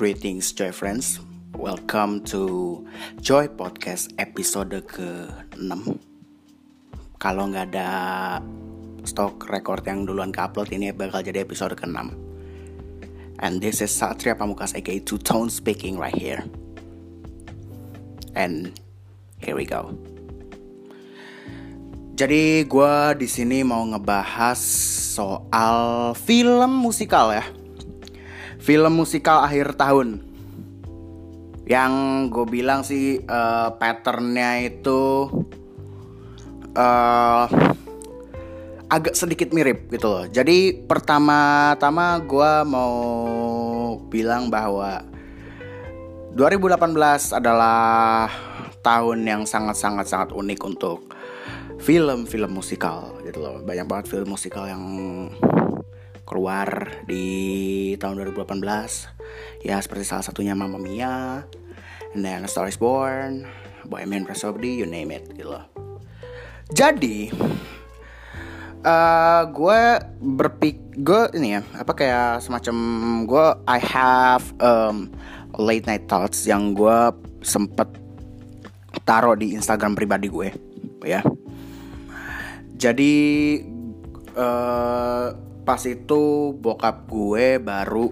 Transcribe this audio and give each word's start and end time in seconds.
Greetings 0.00 0.56
Joy 0.56 0.72
Friends. 0.72 1.20
Welcome 1.52 2.24
to 2.32 2.80
Joy 3.20 3.52
Podcast 3.52 4.08
episode 4.16 4.72
ke-6 4.88 5.76
Kalau 7.20 7.44
nggak 7.52 7.68
ada 7.68 7.88
stok 9.04 9.44
record 9.52 9.84
yang 9.84 10.08
duluan 10.08 10.32
ke-upload 10.32 10.72
ini 10.72 10.88
bakal 10.96 11.20
jadi 11.20 11.44
episode 11.44 11.76
ke-6 11.76 12.16
And 13.44 13.60
this 13.60 13.84
is 13.84 13.92
Satria 13.92 14.32
Pamukas 14.40 14.72
aka 14.72 15.04
Two 15.04 15.20
Tone 15.20 15.52
speaking 15.52 16.00
right 16.00 16.16
here. 16.16 16.48
And 18.32 18.72
here 19.36 19.52
we 19.52 19.68
go. 19.68 19.92
Jadi 22.16 22.64
gue 22.64 22.94
di 23.20 23.28
sini 23.28 23.60
mau 23.68 23.84
ngebahas 23.84 24.64
soal 25.12 26.16
film 26.16 26.88
musikal 26.88 27.36
ya 27.36 27.59
film 28.60 28.92
musikal 28.92 29.40
akhir 29.40 29.74
tahun 29.80 30.20
yang 31.64 32.26
gue 32.28 32.46
bilang 32.50 32.82
sih 32.82 33.22
uh, 33.24 33.72
patternnya 33.78 34.68
itu 34.68 35.30
uh, 36.74 37.46
agak 38.90 39.14
sedikit 39.14 39.54
mirip 39.54 39.86
gitu 39.86 40.10
loh. 40.10 40.24
Jadi 40.26 40.74
pertama-tama 40.82 42.18
gue 42.26 42.52
mau 42.66 42.94
bilang 44.10 44.50
bahwa 44.50 45.06
2018 46.34 47.38
adalah 47.38 48.26
tahun 48.82 49.18
yang 49.22 49.42
sangat-sangat 49.46 50.06
sangat 50.10 50.30
unik 50.34 50.60
untuk 50.66 51.06
film-film 51.78 52.50
musikal 52.50 53.14
gitu 53.22 53.38
loh. 53.38 53.62
Banyak 53.62 53.86
banget 53.86 54.06
film 54.10 54.34
musikal 54.34 54.66
yang 54.66 54.82
keluar 56.24 57.00
di 57.04 57.94
tahun 57.98 58.22
2018 58.34 59.66
ya 59.66 59.76
seperti 59.80 60.04
salah 60.06 60.24
satunya 60.24 60.54
Mamma 60.54 60.78
Mia 60.80 61.44
and 62.14 62.22
then 62.24 62.44
Star 62.46 62.66
Is 62.70 62.80
Born 62.80 63.46
Bohemian 63.86 64.26
Rhapsody 64.28 64.80
you 64.80 64.86
name 64.86 65.10
it 65.10 65.26
gitu 65.34 65.56
loh. 65.56 65.66
Jadi 66.70 67.30
uh, 68.86 69.42
gue 69.50 69.80
berpik 70.20 70.76
gue 71.00 71.22
ini 71.36 71.58
ya 71.58 71.60
apa 71.74 71.92
kayak 71.96 72.44
semacam 72.44 72.76
gue 73.26 73.46
I 73.66 73.78
have 73.82 74.44
um, 74.62 75.10
late 75.58 75.84
night 75.88 76.06
thoughts 76.06 76.46
yang 76.46 76.76
gue 76.76 76.98
sempet 77.42 77.88
taruh 79.02 79.34
di 79.34 79.56
Instagram 79.56 79.98
pribadi 79.98 80.30
gue 80.30 80.48
ya. 81.04 81.24
Jadi 82.80 83.16
uh, 84.38 85.49
pas 85.70 85.86
itu 85.86 86.50
bokap 86.58 87.06
gue 87.06 87.62
baru 87.62 88.10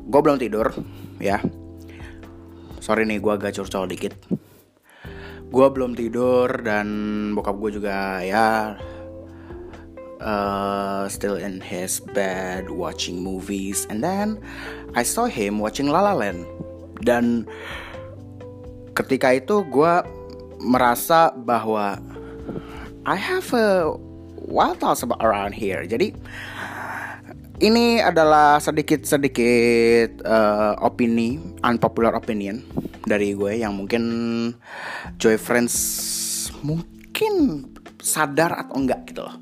gue 0.00 0.20
belum 0.24 0.40
tidur 0.40 0.72
ya. 1.20 1.44
Sorry 2.80 3.04
nih 3.04 3.20
gue 3.20 3.36
agak 3.36 3.52
curcol 3.52 3.84
dikit. 3.84 4.16
Gue 5.52 5.66
belum 5.68 5.92
tidur 5.92 6.48
dan 6.64 6.88
bokap 7.36 7.60
gue 7.60 7.76
juga 7.76 8.24
ya 8.24 8.80
uh, 10.24 11.04
still 11.12 11.36
in 11.36 11.60
his 11.60 12.00
bed 12.00 12.72
watching 12.72 13.20
movies. 13.20 13.84
And 13.92 14.00
then 14.00 14.40
I 14.96 15.04
saw 15.04 15.28
him 15.28 15.60
watching 15.60 15.92
La 15.92 16.00
La 16.00 16.16
Land. 16.16 16.48
Dan 17.04 17.44
ketika 18.96 19.36
itu 19.36 19.68
gue 19.68 20.00
merasa 20.64 21.28
bahwa 21.36 22.00
I 23.04 23.20
have 23.20 23.52
a 23.52 24.00
wild 24.44 24.76
thoughts 24.76 25.00
about 25.00 25.24
around 25.24 25.56
here. 25.56 25.88
Jadi 25.88 26.12
ini 27.64 28.04
adalah 28.04 28.60
sedikit-sedikit 28.60 30.20
uh, 30.28 30.76
opini, 30.84 31.40
unpopular 31.64 32.12
opinion 32.12 32.60
dari 33.08 33.32
gue 33.32 33.64
yang 33.64 33.72
mungkin 33.72 34.04
Joy 35.16 35.40
Friends 35.40 35.74
mungkin 36.60 37.64
sadar 37.96 38.52
atau 38.60 38.76
enggak 38.76 39.08
gitu 39.08 39.24
loh. 39.24 39.36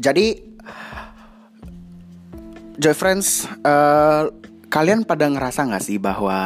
Jadi 0.00 0.40
Joy 2.80 2.96
Friends, 2.96 3.46
uh, 3.62 4.32
kalian 4.66 5.06
pada 5.06 5.30
ngerasa 5.30 5.68
nggak 5.68 5.84
sih 5.84 6.02
bahwa 6.02 6.40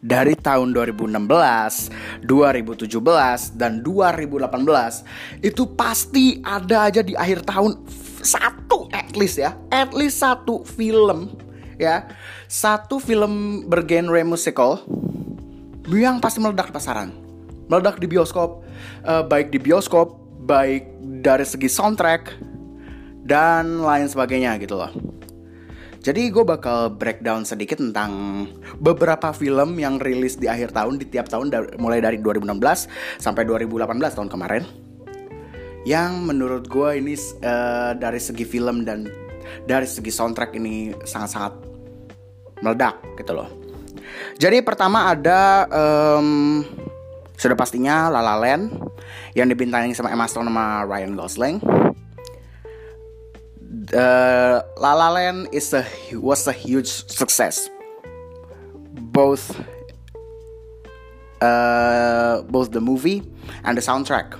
dari 0.00 0.36
tahun 0.36 0.72
2016, 0.76 2.24
2017 2.24 3.56
dan 3.56 3.80
2018 3.80 5.44
itu 5.44 5.62
pasti 5.72 6.40
ada 6.44 6.88
aja 6.88 7.00
di 7.00 7.16
akhir 7.16 7.48
tahun 7.48 7.80
satu 8.20 8.92
at 8.92 9.16
least 9.16 9.40
ya, 9.40 9.56
at 9.72 9.92
least 9.96 10.20
satu 10.20 10.60
film 10.64 11.32
ya, 11.80 12.04
satu 12.44 13.00
film 13.00 13.64
bergenre 13.66 14.20
musical 14.20 14.84
yang 15.88 16.20
pasti 16.20 16.38
meledak 16.38 16.70
di 16.70 16.74
pasaran, 16.76 17.08
meledak 17.66 17.96
di 17.98 18.06
bioskop, 18.06 18.62
uh, 19.08 19.24
baik 19.24 19.50
di 19.50 19.58
bioskop, 19.58 20.14
baik 20.44 20.86
dari 21.24 21.42
segi 21.48 21.66
soundtrack 21.66 22.36
dan 23.24 23.80
lain 23.80 24.06
sebagainya 24.06 24.60
gitu 24.60 24.76
loh. 24.76 25.09
Jadi 26.00 26.32
gue 26.32 26.44
bakal 26.48 26.96
breakdown 26.96 27.44
sedikit 27.44 27.76
tentang 27.76 28.44
beberapa 28.80 29.36
film 29.36 29.76
yang 29.76 30.00
rilis 30.00 30.40
di 30.40 30.48
akhir 30.48 30.72
tahun 30.72 30.96
di 30.96 31.04
tiap 31.04 31.28
tahun 31.28 31.52
mulai 31.76 32.00
dari 32.00 32.16
2016 32.24 33.20
sampai 33.20 33.44
2018 33.44 34.16
tahun 34.16 34.32
kemarin. 34.32 34.64
Yang 35.84 36.12
menurut 36.24 36.64
gue 36.72 36.90
ini 36.96 37.16
uh, 37.44 37.92
dari 38.00 38.16
segi 38.16 38.48
film 38.48 38.88
dan 38.88 39.12
dari 39.68 39.84
segi 39.84 40.08
soundtrack 40.08 40.56
ini 40.56 40.96
sangat-sangat 41.04 41.54
meledak 42.64 42.96
gitu 43.20 43.36
loh. 43.36 43.48
Jadi 44.40 44.64
pertama 44.64 45.12
ada 45.12 45.68
um, 45.68 46.64
sudah 47.36 47.56
pastinya 47.56 48.08
La 48.08 48.24
La 48.24 48.40
Land 48.40 48.72
yang 49.36 49.48
dibintangi 49.52 49.92
sama 49.92 50.12
Emma 50.12 50.24
Stone 50.24 50.48
sama 50.48 50.84
Ryan 50.88 51.12
Gosling 51.12 51.79
uh, 53.94 54.58
La 54.78 54.92
La 54.94 55.08
Land 55.10 55.48
is 55.52 55.70
a 55.74 55.86
was 56.18 56.46
a 56.50 56.54
huge 56.54 56.90
success. 57.06 57.70
Both 59.14 59.54
uh, 61.42 62.42
both 62.50 62.70
the 62.74 62.82
movie 62.82 63.22
and 63.64 63.78
the 63.78 63.84
soundtrack. 63.84 64.38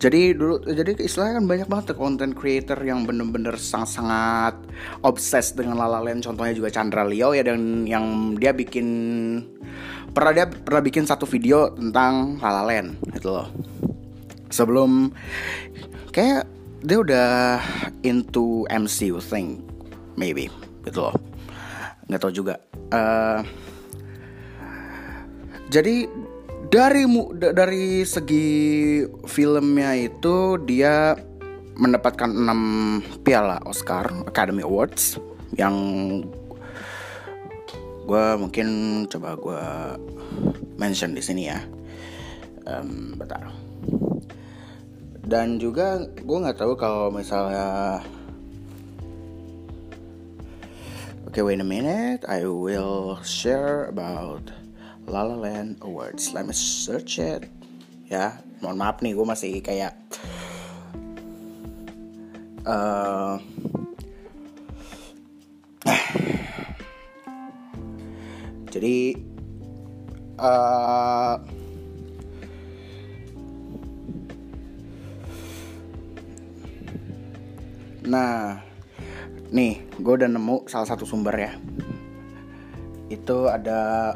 Jadi 0.00 0.32
dulu 0.32 0.64
jadi 0.64 0.96
istilahnya 0.96 1.44
kan 1.44 1.46
banyak 1.46 1.68
banget 1.68 1.92
content 1.92 2.32
creator 2.32 2.80
yang 2.80 3.04
bener-bener 3.04 3.52
sangat-sangat 3.60 4.56
obses 5.04 5.52
dengan 5.52 5.76
La 5.76 5.92
La 5.92 6.00
Land. 6.00 6.24
Contohnya 6.24 6.56
juga 6.56 6.72
Chandra 6.72 7.04
Leo 7.04 7.36
ya 7.36 7.44
dan 7.44 7.84
yang 7.84 8.36
dia 8.40 8.56
bikin 8.56 8.88
pernah 10.16 10.32
dia 10.32 10.48
pernah 10.48 10.80
bikin 10.80 11.04
satu 11.04 11.28
video 11.28 11.76
tentang 11.76 12.40
La 12.40 12.48
La 12.48 12.62
Land 12.64 12.96
gitu 13.12 13.28
loh. 13.28 13.52
Sebelum 14.48 15.12
kayak 16.16 16.59
dia 16.80 16.98
udah 17.00 17.60
into 18.00 18.64
MCU 18.72 19.20
thing 19.20 19.60
maybe 20.16 20.48
gitu 20.88 21.08
loh. 21.08 21.16
Nggak 22.08 22.20
tahu 22.20 22.32
juga. 22.32 22.54
Uh, 22.90 23.44
jadi 25.70 26.08
dari 26.72 27.04
dari 27.36 28.02
segi 28.02 28.48
filmnya 29.28 29.94
itu 29.96 30.56
dia 30.64 31.14
mendapatkan 31.80 32.28
6 32.28 33.24
piala 33.24 33.60
Oscar 33.64 34.10
Academy 34.28 34.60
Awards 34.60 35.16
yang 35.56 35.74
gue 38.04 38.26
mungkin 38.36 38.68
coba 39.06 39.38
gue 39.38 39.64
mention 40.80 41.12
di 41.12 41.22
sini 41.22 41.48
ya. 41.48 41.60
Um, 42.68 43.16
bentar 43.16 43.48
dan 45.24 45.60
juga 45.60 46.00
gue 46.04 46.38
nggak 46.40 46.58
tahu 46.58 46.74
kalau 46.76 47.12
misalnya 47.12 48.00
Oke, 51.30 51.38
okay, 51.38 51.46
wait 51.46 51.62
a 51.62 51.62
minute. 51.62 52.26
I 52.26 52.42
will 52.42 53.22
share 53.22 53.86
about 53.86 54.50
La 55.06 55.22
La 55.22 55.38
Land 55.38 55.78
Awards. 55.78 56.34
Let 56.34 56.42
me 56.42 56.50
search 56.50 57.22
it. 57.22 57.46
Ya, 58.10 58.42
mohon 58.58 58.82
maaf 58.82 58.98
nih, 58.98 59.14
gue 59.14 59.22
masih 59.22 59.62
kayak 59.62 59.94
uh, 62.66 63.38
jadi 68.74 69.14
uh, 70.34 71.38
Nah, 78.08 78.56
nih 79.52 79.84
gue 80.00 80.14
udah 80.16 80.30
nemu 80.30 80.64
salah 80.70 80.88
satu 80.88 81.04
sumber 81.04 81.36
ya. 81.36 81.52
Itu 83.12 83.50
ada 83.50 84.14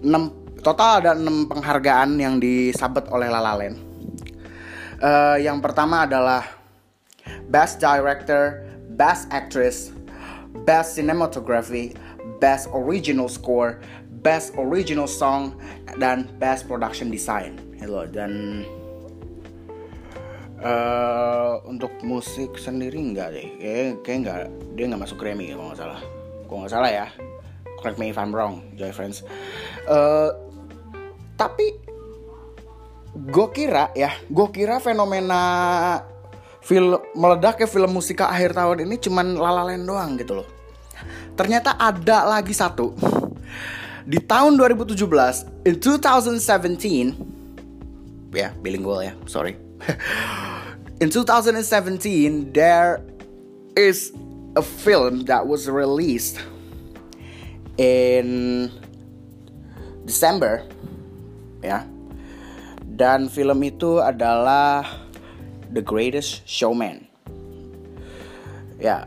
6 0.00 0.62
total 0.62 1.04
ada 1.04 1.12
6 1.18 1.50
penghargaan 1.50 2.16
yang 2.16 2.40
disabet 2.40 3.04
oleh 3.12 3.28
La 3.28 3.40
La 3.42 3.52
Land. 3.58 3.76
Uh, 4.98 5.36
yang 5.38 5.60
pertama 5.62 6.08
adalah 6.08 6.42
Best 7.52 7.78
Director, 7.78 8.66
Best 8.98 9.30
Actress, 9.30 9.94
Best 10.66 10.98
Cinematography, 10.98 11.94
Best 12.42 12.66
Original 12.74 13.30
Score, 13.30 13.78
Best 14.24 14.56
Original 14.58 15.06
Song, 15.06 15.54
dan 16.02 16.26
Best 16.42 16.66
Production 16.66 17.12
Design. 17.12 17.58
Hello 17.78 18.06
dan 18.10 18.66
uh, 20.62 21.62
untuk 21.66 21.90
musik 22.02 22.58
sendiri 22.58 22.98
enggak 22.98 23.34
deh, 23.34 23.48
kayak 23.58 24.02
kayak 24.02 24.18
enggak 24.22 24.36
dia 24.74 24.84
nggak 24.90 25.02
masuk 25.06 25.18
Grammy 25.18 25.50
kalau 25.54 25.70
nggak 25.70 25.80
salah. 25.80 26.00
Kalau 26.48 26.58
nggak 26.64 26.72
salah 26.72 26.90
ya, 26.90 27.06
correct 27.78 27.98
me 28.00 28.10
if 28.10 28.18
I'm 28.18 28.34
wrong, 28.34 28.62
Joy 28.74 28.90
Friends. 28.90 29.22
Uh, 29.86 30.34
tapi 31.38 31.78
gue 33.14 33.46
kira 33.54 33.94
ya, 33.94 34.10
gue 34.26 34.48
kira 34.50 34.82
fenomena 34.82 35.40
film 36.62 36.98
meledak 37.14 37.62
ke 37.62 37.66
film 37.70 37.94
musika 37.94 38.28
akhir 38.28 38.52
tahun 38.52 38.84
ini 38.84 38.98
cuman 39.00 39.38
lalalen 39.38 39.86
doang 39.86 40.18
gitu 40.18 40.42
loh. 40.42 40.48
Ternyata 41.38 41.78
ada 41.78 42.26
lagi 42.26 42.50
satu. 42.50 42.90
Di 44.08 44.18
tahun 44.24 44.56
2017, 44.56 45.68
in 45.68 45.76
2017, 45.76 47.12
ya 48.32 48.50
bilingual 48.58 49.04
ya, 49.04 49.12
sorry. 49.28 49.67
in 51.00 51.10
2017, 51.10 52.52
there 52.52 53.02
is 53.76 54.12
a 54.56 54.62
film 54.62 55.24
that 55.26 55.46
was 55.46 55.68
released 55.68 56.40
in 57.78 58.70
December, 60.04 60.66
ya. 61.62 61.86
Dan 62.98 63.30
film 63.30 63.62
itu 63.62 64.02
adalah 64.02 64.82
The 65.70 65.84
Greatest 65.84 66.42
Showman. 66.42 67.06
Ya, 68.82 69.06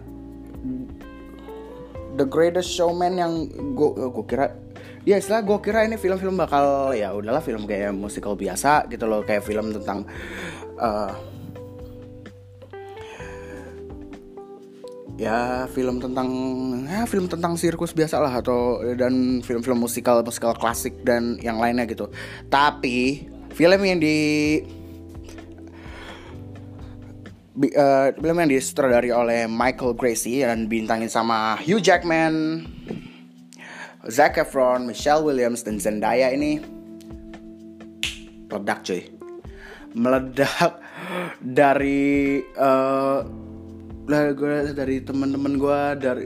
The 2.15 2.27
Greatest 2.27 2.71
Showman 2.71 3.19
yang 3.19 3.33
gue 3.75 3.91
gue 3.95 4.25
kira 4.27 4.55
ya 5.07 5.17
istilah 5.17 5.41
gue 5.41 5.57
kira 5.63 5.87
ini 5.87 5.97
film-film 5.97 6.37
bakal 6.37 6.93
ya 6.93 7.09
udahlah 7.15 7.41
film 7.41 7.65
kayak 7.65 7.95
musical 7.95 8.37
biasa 8.37 8.85
gitu 8.91 9.09
loh 9.09 9.25
kayak 9.25 9.41
film 9.41 9.73
tentang 9.73 10.05
uh, 10.81 11.13
ya 15.21 15.69
film 15.69 16.01
tentang 16.01 16.27
ya 16.89 17.05
film 17.05 17.29
tentang 17.29 17.53
sirkus 17.53 17.93
biasa 17.93 18.17
lah 18.17 18.41
atau 18.41 18.81
dan 18.97 19.45
film-film 19.45 19.85
musikal 19.85 20.25
musikal 20.25 20.57
klasik 20.57 21.05
dan 21.05 21.37
yang 21.45 21.61
lainnya 21.61 21.85
gitu. 21.85 22.09
Tapi 22.49 23.29
film 23.53 23.81
yang 23.85 24.01
di 24.01 24.17
uh, 27.77 28.09
film 28.17 28.37
yang 28.41 28.49
disutradari 28.49 29.13
oleh 29.13 29.45
Michael 29.45 29.93
Gracie 29.93 30.41
dan 30.41 30.65
bintangin 30.65 31.11
sama 31.11 31.53
Hugh 31.61 31.83
Jackman, 31.83 32.65
Zac 34.09 34.41
Efron, 34.41 34.89
Michelle 34.89 35.21
Williams 35.21 35.61
dan 35.61 35.77
Zendaya 35.77 36.33
ini 36.33 36.57
meledak 38.49 38.83
cuy 38.83 39.20
meledak 39.93 40.79
dari 41.39 42.39
uh, 42.55 43.25
dari 44.75 44.97
teman-teman 45.03 45.53
gue 45.55 45.81
dari 46.01 46.25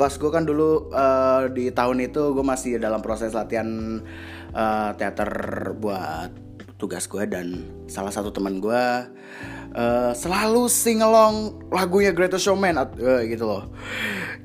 pas 0.00 0.16
gue 0.16 0.30
kan 0.32 0.48
dulu 0.48 0.88
uh, 0.96 1.52
di 1.52 1.68
tahun 1.68 2.08
itu 2.08 2.32
gue 2.32 2.44
masih 2.44 2.80
dalam 2.80 3.04
proses 3.04 3.36
latihan 3.36 4.00
uh, 4.56 4.96
teater 4.96 5.28
buat 5.76 6.32
tugas 6.80 7.04
gue 7.04 7.28
dan 7.28 7.68
salah 7.84 8.08
satu 8.08 8.32
teman 8.32 8.64
gue 8.64 8.84
uh, 9.76 10.12
selalu 10.16 10.66
sing 10.72 11.04
along 11.04 11.60
lagunya 11.68 12.16
Greatest 12.16 12.48
Showman 12.48 12.80
uh, 12.80 12.88
gitu 13.28 13.44
loh. 13.44 13.68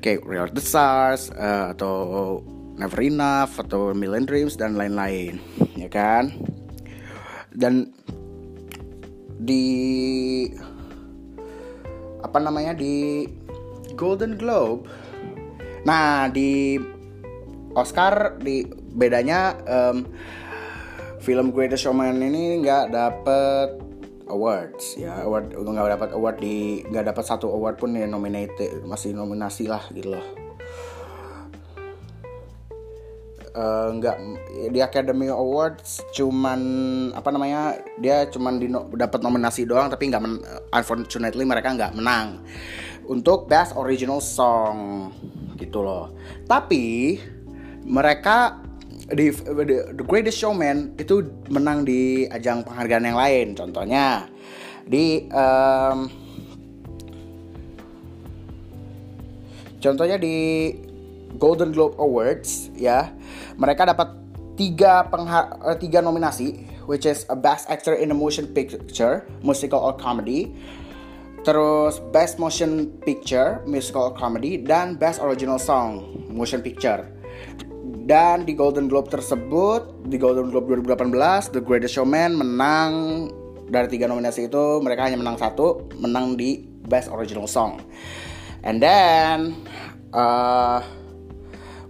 Kayak 0.04 0.28
Real 0.28 0.48
the 0.52 0.60
Stars 0.60 1.32
uh, 1.32 1.72
atau 1.72 1.94
Never 2.76 3.00
Enough 3.00 3.56
atau 3.56 3.96
Million 3.96 4.28
Dreams 4.28 4.60
dan 4.60 4.76
lain-lain 4.76 5.40
ya 5.80 5.88
kan? 5.88 6.36
Dan 7.56 7.88
di 9.36 9.64
apa 12.24 12.38
namanya 12.40 12.72
di 12.72 13.26
Golden 13.96 14.36
Globe. 14.36 14.88
Nah 15.86 16.26
di 16.32 16.80
Oscar 17.76 18.40
di 18.40 18.64
bedanya 18.96 19.56
um, 19.68 20.08
film 21.20 21.52
Greatest 21.52 21.84
Showman 21.84 22.18
ini 22.20 22.64
nggak 22.64 22.92
dapet 22.92 23.68
awards 24.26 24.96
ya. 24.98 25.22
Award 25.22 25.54
nggak 25.54 25.92
dapat 26.00 26.10
award 26.16 26.36
di 26.40 26.82
nggak 26.88 27.12
dapat 27.14 27.24
satu 27.24 27.52
award 27.52 27.76
pun 27.78 27.94
ya 27.94 28.08
nominated 28.08 28.82
masih 28.88 29.12
nominasi 29.14 29.68
lah 29.68 29.84
gitu 29.92 30.16
loh 30.16 30.45
uh, 33.56 33.88
nggak 33.96 34.16
di 34.70 34.80
Academy 34.84 35.32
Awards 35.32 36.04
cuman 36.12 36.60
apa 37.16 37.32
namanya 37.32 37.80
dia 37.96 38.28
cuman 38.28 38.60
di 38.60 38.68
dapat 38.94 39.24
nominasi 39.24 39.64
doang 39.64 39.88
tapi 39.88 40.12
nggak 40.12 40.22
unfortunately 40.76 41.48
mereka 41.48 41.72
nggak 41.72 41.96
menang 41.96 42.44
untuk 43.08 43.48
Best 43.48 43.72
Original 43.74 44.20
Song 44.20 45.10
gitu 45.56 45.80
loh 45.80 46.12
tapi 46.44 47.16
mereka 47.86 48.66
di 49.06 49.30
The 49.30 50.02
Greatest 50.02 50.42
Showman 50.42 50.98
itu 50.98 51.22
menang 51.46 51.86
di 51.86 52.26
ajang 52.26 52.66
penghargaan 52.66 53.06
yang 53.06 53.18
lain. 53.18 53.46
Contohnya 53.54 54.26
di 54.82 55.30
um, 55.30 56.10
contohnya 59.78 60.18
di 60.18 60.34
Golden 61.36 61.72
Globe 61.72 61.96
Awards 62.00 62.72
ya. 62.74 63.12
Mereka 63.56 63.88
dapat 63.88 64.12
tiga 64.56 65.04
penghar 65.08 65.60
uh, 65.60 65.76
tiga 65.76 66.00
nominasi 66.00 66.64
which 66.88 67.04
is 67.04 67.28
a 67.28 67.36
Best 67.36 67.68
Actor 67.68 67.98
in 67.98 68.10
a 68.10 68.16
Motion 68.16 68.48
Picture 68.50 69.28
musical 69.44 69.80
or 69.80 69.94
comedy. 69.96 70.52
Terus 71.46 72.02
Best 72.10 72.42
Motion 72.42 72.90
Picture 73.06 73.62
musical 73.70 74.10
or 74.10 74.14
comedy 74.18 74.58
dan 74.58 74.98
Best 74.98 75.22
Original 75.22 75.62
Song 75.62 76.16
motion 76.36 76.60
picture. 76.60 77.08
Dan 78.06 78.46
di 78.46 78.54
Golden 78.54 78.86
Globe 78.86 79.10
tersebut, 79.10 80.06
di 80.06 80.14
Golden 80.14 80.54
Globe 80.54 80.78
2018, 80.78 81.58
The 81.58 81.62
Greatest 81.64 81.98
Showman 81.98 82.38
menang. 82.38 82.92
Dari 83.66 83.90
tiga 83.90 84.06
nominasi 84.06 84.46
itu 84.46 84.78
mereka 84.78 85.10
hanya 85.10 85.18
menang 85.18 85.42
satu, 85.42 85.90
menang 85.98 86.38
di 86.38 86.62
Best 86.86 87.10
Original 87.10 87.50
Song. 87.50 87.82
And 88.62 88.78
then 88.78 89.58
uh, 90.14 90.86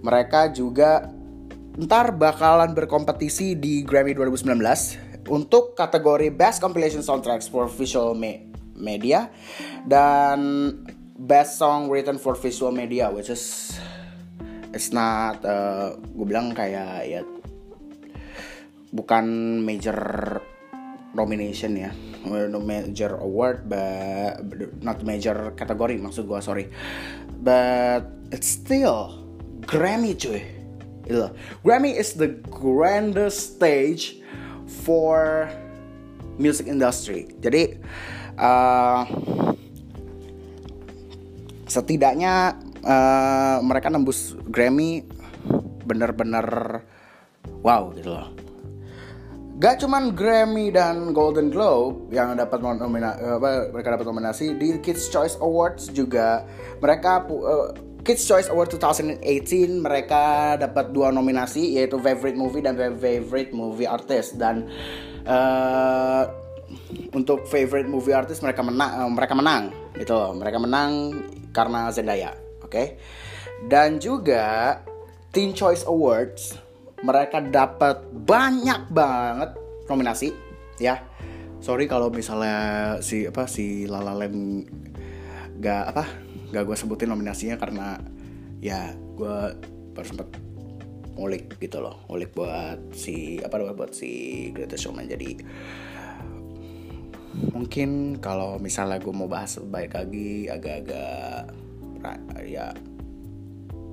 mereka 0.06 0.54
juga 0.54 1.10
ntar 1.74 2.14
bakalan 2.14 2.70
berkompetisi 2.78 3.58
di 3.58 3.82
Grammy 3.82 4.14
2019 4.14 5.26
untuk 5.26 5.74
kategori 5.74 6.30
Best 6.30 6.62
Compilation 6.62 7.02
Soundtracks 7.02 7.50
for 7.50 7.66
Visual 7.66 8.14
Me 8.14 8.46
Media 8.78 9.26
dan 9.82 10.70
Best 11.18 11.58
Song 11.58 11.90
Written 11.90 12.22
for 12.22 12.38
Visual 12.38 12.70
Media, 12.70 13.10
which 13.10 13.34
is 13.34 13.74
it's 14.70 14.94
not 14.94 15.42
uh, 15.42 15.98
gue 15.98 16.26
bilang 16.28 16.54
kayak 16.54 17.08
ya 17.10 17.20
bukan 18.94 19.58
major 19.66 19.98
nomination 21.16 21.74
ya 21.74 21.90
major 22.62 23.16
award 23.22 23.64
but 23.64 24.38
not 24.84 25.00
major 25.02 25.50
kategori 25.58 25.98
maksud 25.98 26.30
gue 26.30 26.40
sorry. 26.40 26.70
But 27.42 28.06
it's 28.30 28.48
still 28.48 29.25
Grammy 29.66 30.14
cuy. 30.14 30.42
Itu 31.06 31.30
Grammy 31.66 31.94
is 31.94 32.14
the 32.14 32.38
grandest 32.50 33.58
stage 33.58 34.22
for 34.86 35.46
music 36.38 36.70
industry. 36.70 37.30
Jadi 37.42 37.78
uh, 38.38 39.02
setidaknya 41.66 42.54
uh, 42.86 43.58
mereka 43.62 43.90
nembus 43.90 44.38
Grammy 44.50 45.02
bener-bener 45.86 46.82
wow 47.62 47.90
gitu 47.94 48.14
loh. 48.14 48.30
Gak 49.56 49.80
cuman 49.80 50.12
Grammy 50.12 50.68
dan 50.68 51.16
Golden 51.16 51.48
Globe 51.48 52.12
yang 52.12 52.36
dapat 52.36 52.60
nomina, 52.60 53.16
mereka 53.72 53.96
dapat 53.96 54.04
nominasi 54.04 54.52
di 54.52 54.76
Kids 54.84 55.08
Choice 55.08 55.40
Awards 55.40 55.88
juga 55.96 56.44
mereka 56.76 57.24
uh, 57.24 57.72
Kids 58.06 58.22
Choice 58.22 58.46
Award 58.54 58.70
2018 58.70 59.82
mereka 59.82 60.54
dapat 60.54 60.94
dua 60.94 61.10
nominasi 61.10 61.74
yaitu 61.74 61.98
Favorite 61.98 62.38
Movie 62.38 62.62
dan 62.62 62.78
Favorite 62.78 63.50
Movie 63.50 63.90
Artist. 63.90 64.38
Dan 64.38 64.70
uh, 65.26 66.46
untuk 67.10 67.50
Favorite 67.50 67.90
Movie 67.90 68.14
Artist 68.14 68.46
mereka 68.46 68.62
menang 68.62 68.90
uh, 68.94 69.10
mereka 69.10 69.34
menang 69.34 69.62
gitu 69.98 70.14
mereka 70.38 70.58
menang 70.62 70.90
karena 71.50 71.90
Zendaya 71.90 72.30
oke? 72.62 72.70
Okay? 72.70 72.86
dan 73.64 73.96
juga 73.96 74.78
Teen 75.32 75.56
Choice 75.56 75.88
Awards 75.88 76.56
mereka 77.00 77.40
dapat 77.40 78.04
banyak 78.08 78.88
banget 78.92 79.50
nominasi 79.88 80.32
ya. 80.80 81.00
Sorry 81.60 81.88
kalau 81.88 82.12
misalnya 82.12 83.00
si 83.00 83.24
apa 83.24 83.48
si 83.48 83.88
Lala 83.88 84.12
gak 85.56 85.84
apa 85.88 86.04
gak 86.50 86.62
gue 86.62 86.76
sebutin 86.78 87.10
nominasinya 87.10 87.58
karena 87.58 87.98
ya 88.62 88.94
gue 88.94 89.36
baru 89.96 90.06
sempet 90.06 90.28
ngulik 91.16 91.56
gitu 91.56 91.80
loh 91.80 92.04
ngulik 92.12 92.36
buat 92.36 92.92
si 92.92 93.40
apa 93.40 93.56
buat 93.72 93.96
si 93.96 94.52
Greatest 94.52 94.84
Showman. 94.84 95.08
Jadi 95.08 95.40
mungkin 97.52 98.20
kalau 98.20 98.60
misalnya 98.60 99.00
gue 99.00 99.12
mau 99.12 99.28
bahas 99.28 99.56
baik 99.60 99.96
lagi 99.96 100.48
agak-agak 100.48 101.52
ya 102.44 102.70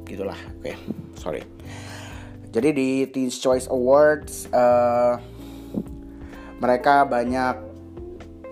gitulah. 0.03 0.37
Oke 0.59 0.75
okay, 0.75 0.75
sorry. 1.15 1.41
Jadi 2.53 2.69
di 2.69 2.89
Teens 3.09 3.39
Choice 3.39 3.65
Awards 3.71 4.45
uh, 4.53 5.17
mereka 6.61 7.07
banyak 7.07 7.55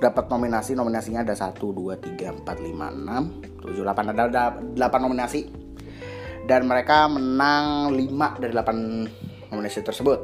dapat 0.01 0.25
nominasi. 0.31 0.74
Nominasinya 0.74 1.22
ada 1.22 1.38
1 1.38 1.53
2 1.53 2.17
3 2.17 2.41
4 2.41 2.48
5 2.48 3.46
6 3.46 3.50
7 3.62 3.86
8 3.86 4.12
ada, 4.13 4.24
ada 4.27 4.44
8 4.58 5.06
nominasi. 5.06 5.48
Dan 6.50 6.65
mereka 6.65 7.06
menang 7.06 7.94
5 7.94 8.41
dari 8.41 8.53
8 8.53 9.53
nominasi 9.53 9.86
tersebut. 9.86 10.20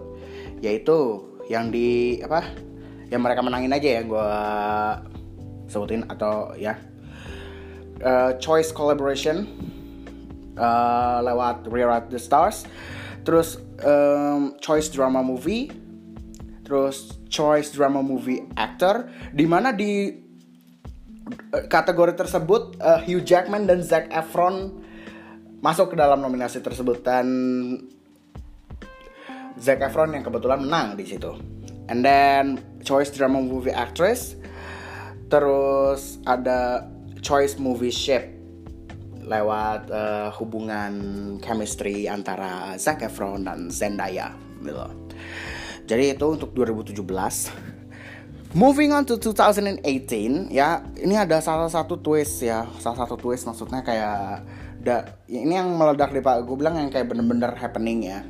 Yaitu 0.60 1.22
yang 1.48 1.72
di 1.72 2.20
apa 2.20 2.44
yang 3.08 3.24
mereka 3.24 3.40
menangin 3.40 3.72
aja 3.72 3.90
ya 3.98 4.02
gue 4.04 4.30
sebutin 5.70 6.04
atau 6.10 6.58
ya. 6.58 6.76
Uh, 7.98 8.38
choice 8.38 8.70
collaboration 8.70 9.50
uh, 10.54 11.18
lewat 11.26 11.66
Rewrite 11.66 12.14
the 12.14 12.22
Stars. 12.22 12.66
Terus 13.26 13.58
um, 13.82 14.58
choice 14.62 14.90
drama 14.90 15.26
movie. 15.26 15.74
Terus 16.62 17.18
choice 17.32 17.72
drama 17.72 18.04
movie 18.04 18.44
actor 18.60 19.08
di 19.32 19.48
mana 19.48 19.72
di 19.72 20.27
kategori 21.68 22.14
tersebut 22.16 22.80
uh, 22.80 23.00
Hugh 23.04 23.24
Jackman 23.24 23.68
dan 23.68 23.84
Zac 23.84 24.12
Efron 24.12 24.84
masuk 25.60 25.94
ke 25.94 25.96
dalam 25.98 26.22
nominasi 26.22 26.62
tersebut 26.62 27.02
dan 27.02 27.28
Zac 29.58 29.82
Efron 29.82 30.14
yang 30.14 30.22
kebetulan 30.22 30.62
menang 30.62 30.96
di 30.96 31.06
situ 31.08 31.34
and 31.90 32.06
then 32.06 32.62
choice 32.86 33.10
drama 33.10 33.42
movie 33.42 33.74
actress 33.74 34.38
terus 35.28 36.22
ada 36.24 36.88
choice 37.20 37.60
movie 37.60 37.92
shape 37.92 38.38
lewat 39.28 39.92
uh, 39.92 40.32
hubungan 40.40 40.94
chemistry 41.44 42.08
antara 42.08 42.80
Zac 42.80 43.04
Efron 43.04 43.44
dan 43.44 43.68
Zendaya 43.68 44.32
gitu. 44.64 44.88
Jadi 45.88 46.16
itu 46.16 46.26
untuk 46.28 46.52
2017. 46.56 47.04
Moving 48.56 48.96
on 48.96 49.04
to 49.04 49.20
2018 49.20 49.84
ya, 50.56 50.80
ini 50.96 51.20
ada 51.20 51.44
salah 51.44 51.68
satu 51.68 52.00
twist 52.00 52.40
ya, 52.40 52.64
salah 52.80 53.04
satu 53.04 53.20
twist 53.20 53.44
maksudnya 53.44 53.84
kayak 53.84 54.48
da, 54.80 55.20
ini 55.28 55.52
yang 55.52 55.76
meledak 55.76 56.16
di 56.16 56.24
Pak, 56.24 56.48
gue 56.48 56.56
bilang 56.56 56.80
yang 56.80 56.88
kayak 56.88 57.12
bener-bener 57.12 57.52
happening 57.60 58.08
ya. 58.08 58.24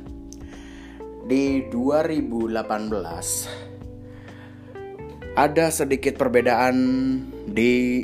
Di 1.28 1.70
2018 1.70 2.58
ada 5.38 5.66
sedikit 5.70 6.18
perbedaan 6.18 6.74
di 7.46 8.02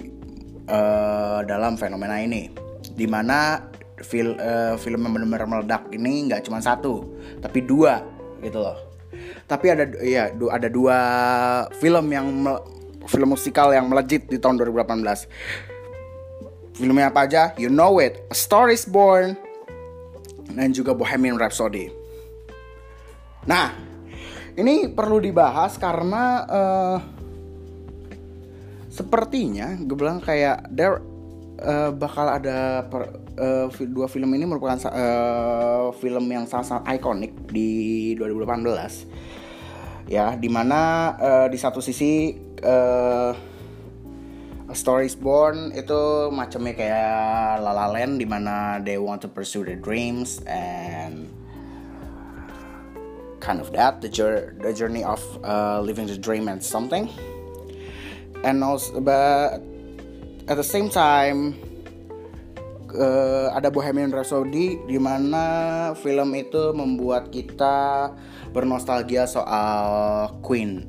uh, 0.71 1.42
dalam 1.42 1.75
fenomena 1.75 2.23
ini. 2.23 2.47
Di 2.94 3.11
mana 3.11 3.59
fil, 4.04 4.37
uh, 4.37 4.76
film 4.78 5.09
yang 5.09 5.12
benar-benar 5.16 5.49
meledak 5.49 5.83
ini 5.90 6.28
nggak 6.28 6.47
cuma 6.47 6.61
satu 6.61 7.16
tapi 7.40 7.64
dua 7.64 8.04
gitu 8.44 8.61
loh 8.61 8.93
tapi 9.45 9.67
ada 9.73 9.85
ya 10.00 10.33
ada 10.33 10.69
dua 10.69 10.99
film 11.76 12.07
yang 12.12 12.26
film 13.05 13.29
musikal 13.29 13.69
yang 13.73 13.87
melejit 13.88 14.25
di 14.29 14.41
tahun 14.41 14.57
2018 14.61 15.05
filmnya 16.75 17.09
apa 17.09 17.25
aja? 17.25 17.43
You 17.55 17.71
know 17.71 18.03
it 18.03 18.26
A 18.29 18.37
Star 18.37 18.69
Is 18.69 18.85
Born 18.85 19.38
dan 20.55 20.75
juga 20.75 20.93
Bohemian 20.93 21.38
Rhapsody. 21.38 21.91
Nah 23.47 23.71
ini 24.55 24.91
perlu 24.91 25.23
dibahas 25.23 25.79
karena 25.79 26.25
uh, 26.47 26.99
sepertinya 28.91 29.75
gue 29.79 29.97
bilang 29.99 30.23
kayak 30.23 30.71
there 30.71 31.03
uh, 31.62 31.91
bakal 31.91 32.31
ada 32.31 32.87
per, 32.87 33.24
uh, 33.38 33.67
dua 33.91 34.07
film 34.07 34.35
ini 34.35 34.45
merupakan 34.47 34.79
uh, 34.91 35.91
film 35.99 36.25
yang 36.31 36.47
sangat-sangat 36.47 36.99
ikonik 36.99 37.33
di 37.50 38.12
2018 38.19 40.11
ya 40.11 40.37
di 40.37 40.49
mana 40.53 41.14
uh, 41.17 41.47
di 41.49 41.57
satu 41.57 41.81
sisi 41.81 42.37
uh, 42.61 43.33
A 44.64 44.73
Story 44.73 45.07
is 45.07 45.14
Born 45.14 45.76
itu 45.76 46.33
macamnya 46.33 46.73
kayak 46.75 47.61
La 47.61 47.73
La 47.76 47.87
Land 47.87 48.17
di 48.19 48.26
mana 48.26 48.81
they 48.81 48.97
want 48.97 49.21
to 49.23 49.29
pursue 49.29 49.62
their 49.62 49.76
dreams 49.76 50.41
and 50.49 51.29
kind 53.45 53.61
of 53.61 53.69
that 53.76 54.00
the, 54.00 54.09
the 54.64 54.73
journey 54.73 55.05
of 55.05 55.21
uh, 55.45 55.85
living 55.85 56.09
the 56.09 56.17
dream 56.17 56.49
and 56.49 56.64
something. 56.64 57.12
And 58.43 58.64
also 58.64 59.05
but 59.05 59.61
at 60.49 60.57
the 60.57 60.64
same 60.64 60.88
time 60.88 61.61
uh, 62.96 63.50
ada 63.52 63.68
Bohemian 63.70 64.10
Rhapsody 64.14 64.78
di 64.86 64.98
mana 64.98 65.44
film 65.98 66.34
itu 66.38 66.72
membuat 66.72 67.28
kita 67.28 68.10
bernostalgia 68.54 69.26
soal 69.26 70.30
Queen 70.40 70.86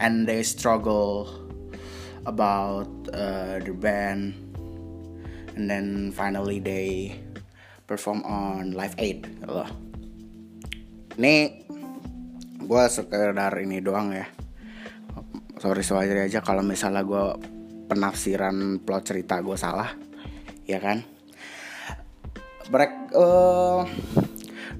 and 0.00 0.28
they 0.28 0.44
struggle 0.44 1.28
about 2.28 2.88
uh, 3.16 3.56
the 3.64 3.72
band 3.72 4.36
and 5.56 5.66
then 5.68 6.12
finally 6.12 6.60
they 6.60 7.16
perform 7.88 8.20
on 8.28 8.76
Live 8.76 8.94
Aid 9.00 9.24
loh. 9.48 9.68
Ini 11.16 11.64
gue 12.66 12.84
sekedar 12.90 13.54
ini 13.62 13.78
doang 13.78 14.10
ya 14.10 14.26
sorry 15.62 15.86
sorry 15.86 16.10
aja 16.18 16.42
kalau 16.42 16.66
misalnya 16.66 17.06
gue 17.06 17.24
penafsiran 17.86 18.82
plot 18.82 19.02
cerita 19.06 19.38
gue 19.38 19.54
salah 19.54 19.94
ya 20.66 20.82
kan 20.82 21.06
Break, 22.66 23.14
uh, 23.14 23.86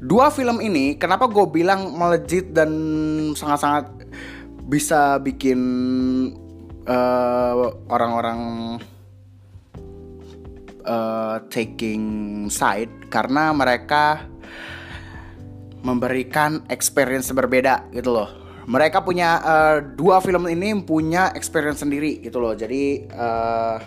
dua 0.02 0.35
film 0.35 0.59
ini 0.59 0.99
kenapa 0.99 1.31
gue 1.31 1.47
bilang 1.47 1.95
melejit 1.95 2.50
dan 2.50 2.71
sangat-sangat 3.31 3.87
bisa 4.66 5.23
bikin 5.23 5.61
uh, 6.83 7.71
orang-orang 7.87 8.40
uh, 10.83 11.38
taking 11.47 12.05
side? 12.50 12.90
Karena 13.07 13.55
mereka 13.55 14.26
memberikan 15.87 16.66
experience 16.66 17.31
berbeda 17.31 17.87
gitu 17.95 18.11
loh. 18.11 18.28
Mereka 18.66 19.07
punya 19.07 19.38
uh, 19.47 19.78
dua 19.78 20.19
film 20.19 20.50
ini 20.50 20.75
punya 20.83 21.31
experience 21.38 21.87
sendiri 21.87 22.19
gitu 22.19 22.43
loh. 22.43 22.50
Jadi 22.59 23.07
uh, 23.14 23.78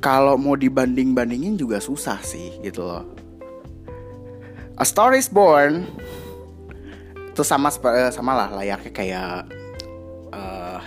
kalau 0.00 0.34
mau 0.40 0.56
dibanding 0.56 1.12
bandingin 1.12 1.54
juga 1.60 1.78
susah 1.78 2.18
sih 2.24 2.56
gitu 2.64 2.82
loh 2.84 3.04
A 4.80 4.84
Star 4.88 5.12
Is 5.12 5.28
Born 5.28 5.84
itu 7.30 7.44
sama 7.44 7.68
eh, 7.70 8.10
sama 8.10 8.32
lah 8.34 8.48
layaknya 8.56 8.90
kayak 8.90 9.32
uh, 10.32 10.80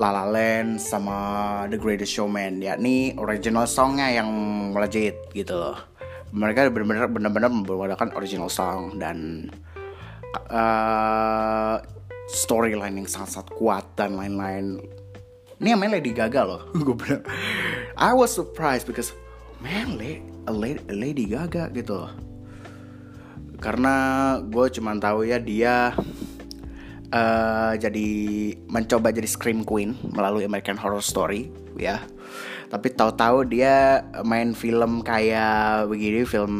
La 0.00 0.08
La 0.08 0.24
Land 0.24 0.80
sama 0.80 1.16
The 1.68 1.76
Greatest 1.76 2.16
Showman 2.16 2.64
yakni 2.64 3.14
original 3.20 3.68
songnya 3.68 4.08
yang 4.10 4.28
melejit 4.72 5.16
gitu 5.36 5.54
loh 5.54 5.76
mereka 6.32 6.66
benar-benar 6.70 7.10
benar-benar 7.10 7.50
membawakan 7.50 8.14
original 8.14 8.48
song 8.48 8.98
dan 8.98 9.50
uh, 10.50 11.82
storyline 12.30 13.02
yang 13.02 13.08
sangat-sangat 13.10 13.50
kuat 13.58 13.84
dan 13.98 14.14
lain-lain. 14.14 14.78
Ini 15.60 15.76
yang 15.76 15.80
Lady 15.92 16.16
Gaga 16.16 16.42
loh. 16.48 16.60
Gue 16.84 16.96
bilang, 16.96 17.20
I 18.00 18.16
was 18.16 18.32
surprised 18.32 18.88
because 18.88 19.12
man, 19.60 20.00
a 20.48 20.52
lady, 20.52 20.80
lady 20.88 21.24
Gaga 21.28 21.68
gitu 21.76 22.00
loh. 22.00 22.12
Karena 23.60 23.94
gue 24.40 24.72
cuma 24.72 24.96
tahu 24.96 25.28
ya 25.28 25.36
dia 25.36 25.92
uh, 27.12 27.72
jadi 27.76 28.08
mencoba 28.72 29.12
jadi 29.12 29.28
scream 29.28 29.68
queen 29.68 30.00
melalui 30.16 30.48
American 30.48 30.80
Horror 30.80 31.04
Story 31.04 31.52
ya. 31.76 32.00
Tapi 32.72 32.96
tahu-tahu 32.96 33.44
dia 33.52 34.00
main 34.24 34.56
film 34.56 35.04
kayak 35.04 35.92
begini, 35.92 36.24
film 36.24 36.56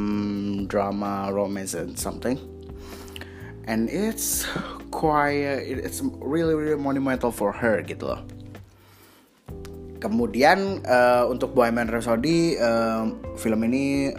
drama 0.69 1.33
romance 1.33 1.73
and 1.73 1.97
something 1.97 2.37
and 3.71 3.87
it's 3.89 4.47
quite 4.91 5.47
it's 5.63 6.03
really 6.19 6.59
really 6.59 6.75
monumental 6.75 7.31
for 7.31 7.55
her 7.55 7.79
gitu 7.87 8.11
loh 8.11 8.21
kemudian 10.01 10.81
uh, 10.89 11.29
untuk 11.29 11.53
Bohemian 11.53 11.93
Rhapsody 11.93 12.57
uh, 12.57 13.13
film 13.37 13.61
ini 13.69 14.11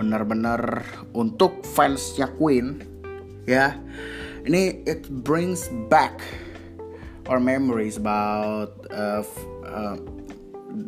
benar-benar 0.00 0.82
untuk 1.12 1.60
fansnya 1.62 2.32
Queen 2.40 2.80
ya 3.44 3.76
ini 4.48 4.80
it 4.88 5.04
brings 5.22 5.68
back 5.92 6.24
our 7.28 7.38
memories 7.38 8.00
about 8.00 8.72
uh, 8.88 9.20
uh, 9.68 9.96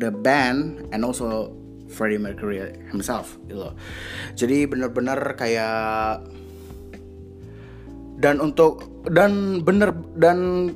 the 0.01 0.09
band 0.09 0.89
and 0.89 1.05
also 1.05 1.53
Freddie 1.91 2.17
Mercury 2.17 2.63
himself 2.89 3.37
gitu. 3.51 3.75
Jadi 4.39 4.65
bener-bener 4.65 5.19
kayak 5.35 6.23
dan 8.21 8.39
untuk 8.39 8.87
dan 9.11 9.61
bener 9.65 9.91
dan 10.17 10.71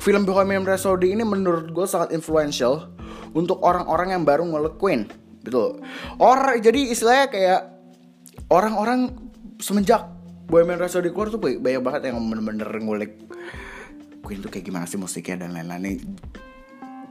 film 0.00 0.24
Bohemian 0.24 0.64
Rhapsody 0.64 1.12
ini 1.12 1.22
menurut 1.22 1.70
gue 1.70 1.86
sangat 1.86 2.16
influential 2.16 2.88
untuk 3.36 3.60
orang-orang 3.60 4.16
yang 4.16 4.24
baru 4.24 4.48
ngelut 4.48 4.80
Queen 4.80 5.06
gitu. 5.44 5.78
Orang 6.16 6.58
jadi 6.58 6.90
istilahnya 6.90 7.26
kayak 7.28 7.60
orang-orang 8.48 9.12
semenjak 9.60 10.08
Bohemian 10.48 10.80
Rhapsody 10.80 11.12
keluar 11.12 11.28
tuh 11.28 11.38
banyak 11.38 11.84
banget 11.84 12.10
yang 12.10 12.18
bener-bener 12.26 12.68
ngulik 12.80 13.20
Queen 14.24 14.40
tuh 14.40 14.50
kayak 14.50 14.66
gimana 14.66 14.88
sih 14.88 14.98
musiknya 14.98 15.46
dan 15.46 15.54
lain-lain 15.54 16.00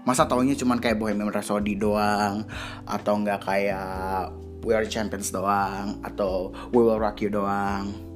masa 0.03 0.25
taunya 0.25 0.57
cuman 0.57 0.81
kayak 0.81 0.97
Bohemian 0.97 1.29
Rhapsody 1.29 1.77
doang 1.77 2.49
atau 2.89 3.13
nggak 3.21 3.45
kayak 3.45 4.33
We 4.65 4.73
Are 4.73 4.87
Champions 4.87 5.29
doang 5.29 6.01
atau 6.01 6.51
We 6.73 6.81
Will 6.81 6.97
Rock 6.97 7.21
You 7.21 7.29
doang 7.29 8.08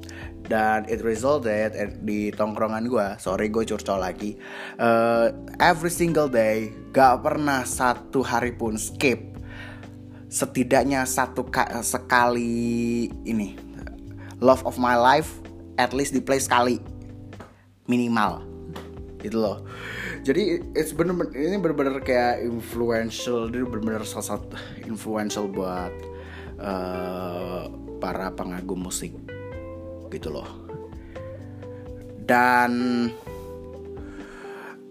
dan 0.47 0.83
it 0.91 0.99
resulted 0.99 1.71
di 2.03 2.27
tongkrongan 2.35 2.83
gue 2.87 3.07
sorry 3.19 3.47
gue 3.47 3.63
curcol 3.63 4.03
lagi. 4.03 4.35
Uh, 4.75 5.31
every 5.59 5.91
single 5.91 6.27
day 6.27 6.71
gak 6.91 7.23
pernah 7.23 7.63
satu 7.63 8.19
hari 8.23 8.51
pun 8.51 8.75
skip. 8.75 9.19
Setidaknya 10.27 11.05
satu 11.05 11.45
sekali 11.85 13.05
ini. 13.23 13.55
Love 14.41 14.65
of 14.67 14.75
my 14.81 14.97
life 14.97 15.39
at 15.79 15.95
least 15.95 16.11
di 16.11 16.19
play 16.19 16.41
sekali. 16.41 16.81
Minimal. 17.87 18.43
Gitu 19.21 19.39
loh. 19.39 19.63
Jadi 20.23 20.73
it's 20.75 20.91
bener, 20.95 21.15
-bener 21.15 21.35
ini 21.35 21.55
bener-bener 21.59 21.99
kayak 21.99 22.43
influential 22.43 23.51
dia 23.51 23.63
bener-bener 23.67 24.03
salah 24.07 24.35
satu 24.35 24.55
influential 24.87 25.51
buat 25.51 25.91
uh, 26.59 27.67
para 27.99 28.31
pengagum 28.31 28.87
musik 28.87 29.15
gitu 30.13 30.29
loh. 30.29 30.47
Dan 32.23 32.71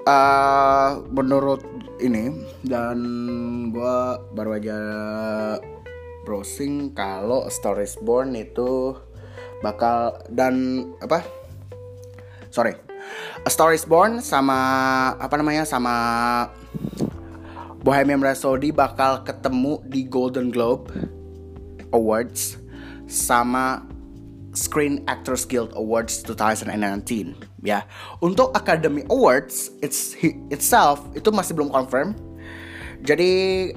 uh, 0.05 1.01
menurut 1.09 1.63
ini 2.03 2.35
dan 2.67 2.99
gue 3.71 3.97
baru 4.35 4.59
aja 4.59 4.79
browsing 6.27 6.91
kalau 6.93 7.47
Stories 7.47 7.99
Born 8.03 8.35
itu 8.35 8.99
bakal 9.63 10.19
dan 10.29 10.87
apa? 10.99 11.23
Sorry. 12.51 12.75
A 13.43 13.51
Star 13.51 13.75
Is 13.75 13.83
Born 13.83 14.23
sama 14.23 14.59
apa 15.19 15.35
namanya 15.35 15.67
sama 15.67 15.95
Bohemian 17.83 18.23
Rhapsody 18.23 18.71
bakal 18.71 19.27
ketemu 19.27 19.83
di 19.91 20.07
Golden 20.07 20.55
Globe 20.55 20.87
Awards 21.91 22.63
sama 23.11 23.83
Screen 24.53 25.05
Actors 25.09 25.49
Guild 25.49 25.73
Awards 25.77 26.25
2019 26.25 27.37
ya. 27.65 27.85
Untuk 28.21 28.53
Academy 28.53 29.05
Awards 29.09 29.73
it's, 29.81 30.17
itself 30.55 31.05
itu 31.17 31.29
masih 31.33 31.57
belum 31.57 31.73
confirm. 31.73 32.15
Jadi 33.03 33.31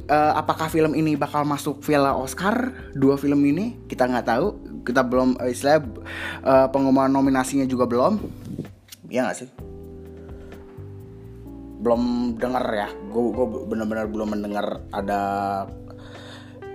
uh, 0.05 0.37
apakah 0.37 0.69
film 0.69 0.93
ini 0.93 1.17
bakal 1.17 1.41
masuk 1.49 1.81
Piala 1.81 2.13
Oscar? 2.13 2.69
Dua 2.93 3.17
film 3.17 3.41
ini 3.41 3.73
kita 3.89 4.05
nggak 4.05 4.27
tahu. 4.29 4.47
Kita 4.85 5.01
belum 5.01 5.41
uh, 5.41 5.49
istilah 5.49 5.81
uh, 6.45 6.67
pengumuman 6.69 7.09
nominasinya 7.09 7.65
juga 7.65 7.89
belum 7.89 8.21
ya 9.09 9.29
gak 9.29 9.37
sih 9.37 9.49
belum 11.79 12.35
dengar 12.41 12.65
ya 12.73 12.89
gue 12.89 13.23
gue 13.31 13.47
benar-benar 13.69 14.09
belum 14.09 14.27
mendengar 14.33 14.81
ada 14.89 15.21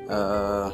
uh, 0.06 0.68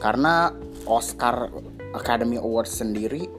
karena 0.00 0.50
Oscar 0.88 1.52
Academy 1.94 2.36
Awards 2.36 2.74
sendiri 2.74 3.30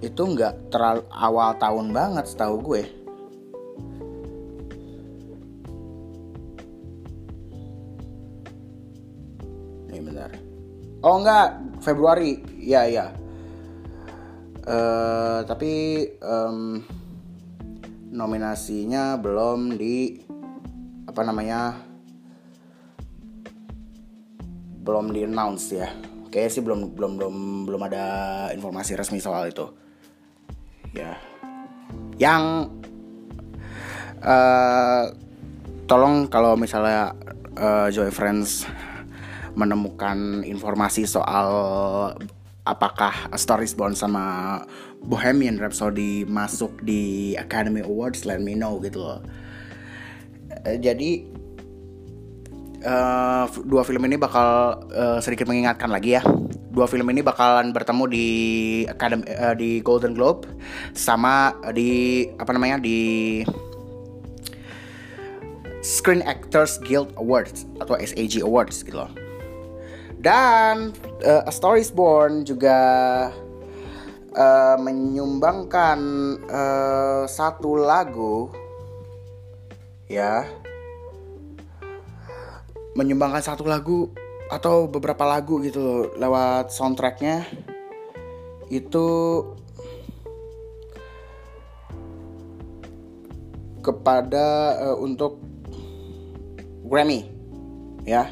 itu 0.00 0.22
nggak 0.22 0.70
terlalu 0.70 1.02
awal 1.10 1.58
tahun 1.58 1.90
banget 1.90 2.24
setahu 2.30 2.56
gue. 2.62 2.82
Nih 9.90 10.00
bentar. 10.00 10.30
Oh 11.02 11.18
enggak 11.18 11.58
Februari. 11.82 12.40
Ya 12.62 12.86
ya 12.86 13.12
Uh, 14.66 15.46
tapi 15.46 16.02
um, 16.18 16.82
nominasinya 18.10 19.14
belum 19.14 19.78
di 19.78 20.18
apa 21.06 21.22
namanya 21.22 21.78
belum 24.82 25.14
di 25.14 25.22
announce 25.22 25.70
ya 25.70 25.86
kayaknya 26.36 26.52
sih 26.52 26.60
belum 26.60 26.92
belum 26.92 27.12
belum 27.16 27.34
belum 27.64 27.82
ada 27.88 28.04
informasi 28.52 28.92
resmi 28.92 29.24
soal 29.24 29.48
itu. 29.48 29.72
Ya. 30.92 31.16
Yang 32.20 32.68
uh, 34.20 35.16
tolong 35.88 36.28
kalau 36.28 36.52
misalnya 36.60 37.16
uh, 37.56 37.88
Joy 37.88 38.12
Friends 38.12 38.68
menemukan 39.56 40.44
informasi 40.44 41.08
soal 41.08 41.48
apakah 42.68 43.32
A 43.32 43.40
Star 43.40 43.64
Is 43.64 43.72
Born 43.72 43.96
sama 43.96 44.60
Bohemian 45.08 45.56
Rhapsody 45.56 46.28
masuk 46.28 46.84
di 46.84 47.32
Academy 47.40 47.80
Awards 47.80 48.28
let 48.28 48.44
me 48.44 48.52
know 48.52 48.76
gitu 48.84 49.00
loh. 49.00 49.24
Uh, 50.68 50.76
jadi 50.76 51.35
uh, 52.86 53.44
dua 53.66 53.82
film 53.82 54.06
ini 54.06 54.14
bakal 54.14 54.80
uh, 54.94 55.18
sedikit 55.18 55.50
mengingatkan 55.50 55.90
lagi 55.90 56.16
ya. 56.16 56.22
Dua 56.70 56.86
film 56.86 57.08
ini 57.10 57.24
bakalan 57.24 57.74
bertemu 57.74 58.04
di 58.06 58.26
Academy 58.86 59.24
uh, 59.26 59.56
di 59.56 59.82
Golden 59.82 60.14
Globe 60.14 60.46
sama 60.94 61.50
di 61.74 62.24
apa 62.38 62.54
namanya 62.54 62.78
di 62.78 63.42
Screen 65.82 66.22
Actors 66.26 66.78
Guild 66.82 67.14
Awards 67.18 67.66
atau 67.82 67.98
SAG 67.98 68.42
Awards 68.42 68.86
gitu 68.86 69.02
loh. 69.02 69.10
Dan 70.20 70.90
uh, 71.22 71.48
A 71.48 71.52
Star 71.52 71.78
Is 71.78 71.94
Born 71.94 72.42
juga 72.42 72.78
uh, 74.34 74.76
menyumbangkan 74.82 75.98
uh, 76.50 77.22
satu 77.30 77.78
lagu 77.78 78.50
ya 80.10 80.46
menyumbangkan 82.96 83.44
satu 83.44 83.68
lagu 83.68 84.08
atau 84.48 84.88
beberapa 84.88 85.28
lagu 85.28 85.60
gitu 85.60 86.16
lewat 86.16 86.72
soundtracknya 86.72 87.44
itu 88.72 89.06
kepada 93.84 94.80
uh, 94.82 94.96
untuk 94.98 95.38
Grammy 96.86 97.30
ya 98.06 98.30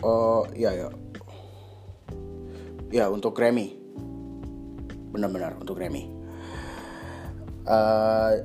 Oh 0.00 0.48
iya 0.56 0.72
ya. 0.72 0.88
Ya 2.90 3.04
untuk 3.12 3.36
Grammy. 3.36 3.76
Benar-benar 5.12 5.60
untuk 5.60 5.76
Grammy. 5.76 6.08
Uh, 7.68 8.40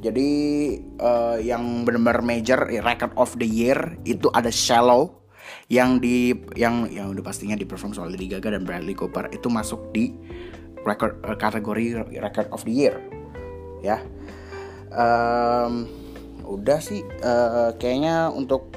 jadi 0.00 0.30
uh, 1.00 1.38
yang 1.40 1.88
benar-benar 1.88 2.20
major 2.20 2.68
record 2.84 3.12
of 3.16 3.32
the 3.40 3.48
year 3.48 3.96
itu 4.04 4.28
ada 4.36 4.52
Shallow 4.52 5.24
yang 5.72 5.98
di 5.98 6.36
yang 6.54 6.86
yang 6.92 7.10
udah 7.16 7.24
pastinya 7.24 7.56
di 7.58 7.64
perform 7.64 7.96
oleh 7.96 8.14
Lady 8.14 8.28
Gaga 8.30 8.54
dan 8.54 8.62
Bradley 8.68 8.92
Cooper. 8.92 9.32
Itu 9.32 9.48
masuk 9.48 9.90
di 9.96 10.12
record 10.84 11.18
uh, 11.24 11.34
kategori 11.34 12.06
record 12.20 12.48
of 12.52 12.62
the 12.68 12.74
year. 12.74 12.94
Ya. 13.80 14.04
Um, 14.92 15.88
udah 16.46 16.78
sih 16.78 17.02
uh, 17.24 17.74
kayaknya 17.74 18.30
untuk 18.30 18.70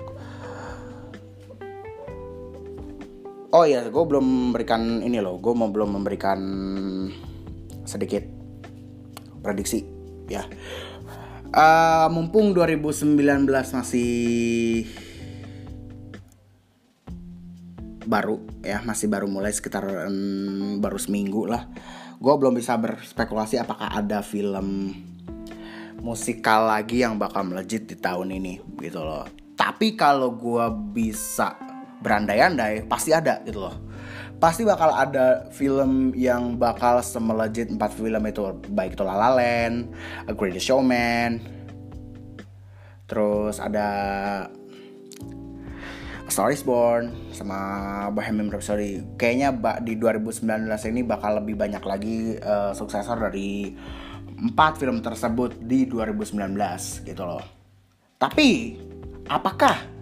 oh 3.54 3.66
ya 3.66 3.86
gue 3.86 4.04
belum 4.04 4.50
memberikan 4.50 5.06
ini 5.06 5.22
loh 5.22 5.38
gue 5.38 5.54
mau 5.54 5.70
belum 5.70 6.02
memberikan 6.02 6.40
sedikit 7.86 8.26
prediksi 9.46 9.86
ya 10.30 10.46
uh, 11.54 12.08
mumpung 12.12 12.54
2019 12.54 13.46
masih 13.50 14.12
baru 18.10 18.42
ya 18.66 18.82
masih 18.82 19.06
baru 19.06 19.30
mulai 19.30 19.54
sekitar 19.54 19.86
um, 20.10 20.82
baru 20.82 20.98
seminggu 20.98 21.46
lah 21.46 21.70
gue 22.20 22.34
belum 22.36 22.58
bisa 22.58 22.74
berspekulasi 22.76 23.62
apakah 23.62 24.02
ada 24.02 24.26
film 24.26 24.98
musikal 26.00 26.68
lagi 26.68 27.04
yang 27.04 27.20
bakal 27.20 27.44
melejit 27.44 27.86
di 27.86 27.96
tahun 28.00 28.40
ini 28.40 28.80
gitu 28.80 29.04
loh. 29.04 29.28
Tapi 29.60 30.00
kalau 30.00 30.34
gue 30.36 30.66
bisa 30.96 31.60
berandai-andai 32.00 32.88
pasti 32.88 33.12
ada 33.12 33.44
gitu 33.44 33.68
loh. 33.68 33.76
Pasti 34.40 34.64
bakal 34.64 34.96
ada 34.96 35.52
film 35.52 36.16
yang 36.16 36.56
bakal 36.56 37.04
semelejit 37.04 37.68
empat 37.68 37.92
film 37.92 38.24
itu 38.24 38.56
baik 38.72 38.96
itu 38.96 39.04
La 39.04 39.20
La 39.20 39.36
Land, 39.36 39.92
A 40.26 40.32
Greatest 40.32 40.64
Showman, 40.72 41.44
terus 43.04 43.60
ada 43.60 43.88
A 46.24 46.32
Star 46.32 46.56
Is 46.56 46.64
Born 46.64 47.36
sama 47.36 47.60
Bohemian 48.16 48.48
Rhapsody. 48.48 49.04
Kayaknya 49.20 49.50
di 49.84 50.00
2019 50.00 50.48
ini 50.88 51.02
bakal 51.04 51.44
lebih 51.44 51.60
banyak 51.60 51.84
lagi 51.84 52.40
uh, 52.40 52.72
suksesor 52.72 53.20
dari 53.20 53.76
empat 54.40 54.80
film 54.80 55.04
tersebut 55.04 55.60
di 55.68 55.84
2019 55.84 56.56
gitu 57.04 57.24
loh. 57.28 57.44
Tapi 58.16 58.80
apakah 59.28 60.00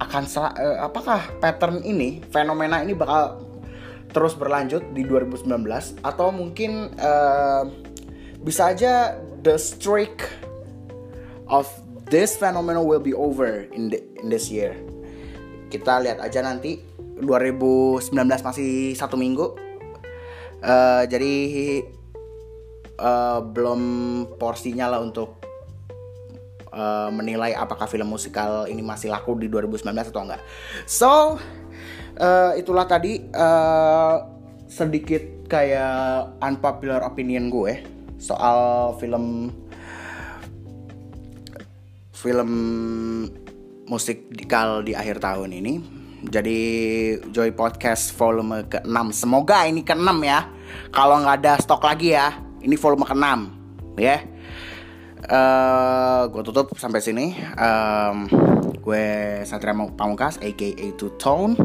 akan 0.00 0.22
uh, 0.24 0.88
apakah 0.88 1.20
pattern 1.44 1.84
ini 1.84 2.24
fenomena 2.32 2.80
ini 2.80 2.96
bakal 2.96 3.49
terus 4.10 4.34
berlanjut 4.34 4.82
di 4.90 5.06
2019 5.06 5.46
atau 6.02 6.28
mungkin 6.34 6.90
uh, 6.98 7.66
bisa 8.42 8.74
aja 8.74 9.14
the 9.46 9.54
streak 9.54 10.26
of 11.46 11.66
this 12.10 12.34
phenomenon 12.34 12.84
will 12.84 13.02
be 13.02 13.14
over 13.14 13.66
in 13.70 13.90
the, 13.94 14.02
in 14.18 14.28
this 14.28 14.50
year. 14.50 14.74
Kita 15.70 16.02
lihat 16.02 16.18
aja 16.18 16.42
nanti 16.42 16.82
2019 17.22 18.10
masih 18.42 18.98
satu 18.98 19.14
minggu. 19.14 19.54
Uh, 20.60 21.06
jadi 21.08 21.34
uh, 23.00 23.40
belum 23.40 23.80
porsinya 24.36 24.92
lah 24.92 25.00
untuk 25.00 25.40
uh, 26.74 27.08
menilai 27.14 27.54
apakah 27.54 27.86
film 27.86 28.10
musikal 28.10 28.66
ini 28.66 28.82
masih 28.82 29.12
laku 29.12 29.38
di 29.38 29.46
2019 29.46 30.10
atau 30.10 30.22
enggak. 30.26 30.42
So 30.84 31.38
uh, 32.20 32.52
itulah 32.54 32.84
tadi 32.84 33.24
uh, 33.32 34.16
sedikit 34.68 35.48
kayak 35.50 36.38
unpopular 36.38 37.02
opinion 37.02 37.50
gue 37.50 37.82
soal 38.20 38.92
film 39.00 39.50
film 42.14 42.50
musikal 43.88 44.84
di 44.84 44.92
akhir 44.92 45.18
tahun 45.18 45.56
ini. 45.56 45.74
Jadi 46.20 46.60
Joy 47.32 47.56
Podcast 47.56 48.12
volume 48.12 48.68
ke-6 48.68 49.24
Semoga 49.24 49.64
ini 49.64 49.80
ke-6 49.80 50.20
ya. 50.20 50.44
Kalau 50.92 51.16
nggak 51.24 51.36
ada 51.40 51.56
stok 51.56 51.80
lagi 51.80 52.12
ya 52.12 52.36
Ini 52.60 52.76
volume 52.76 53.08
ke-6 53.08 53.24
Ya. 53.96 54.20
Uh, 55.24 56.28
Gue 56.28 56.44
tutup 56.44 56.76
sampai 56.76 57.00
sini. 57.00 57.40
Um, 57.56 58.28
Gue 58.80 59.44
Satria 59.44 59.76
Pamungkas 59.96 60.40
aka 60.40 60.86
Two 60.96 61.12
Tone 61.20 61.56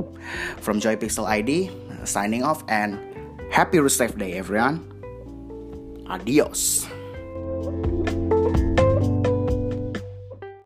from 0.60 0.80
Joy 0.80 0.95
Pixel 0.99 1.25
ID 1.25 1.71
signing 2.04 2.43
off 2.43 2.63
and 2.67 2.99
happy 3.51 3.80
Roost 3.80 3.99
Day 4.17 4.38
everyone. 4.38 4.84
Adios. 6.08 6.86